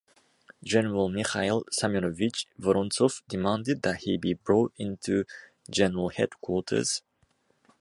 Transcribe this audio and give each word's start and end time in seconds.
General 0.63 1.09
Mikhail 1.09 1.63
Semyonovich 1.71 2.47
Vorontsov 2.59 3.21
demanded 3.27 3.83
that 3.83 3.97
he 3.97 4.17
be 4.17 4.33
brought 4.33 4.73
into 4.79 5.25
general 5.69 6.09
headquarters. 6.09 7.03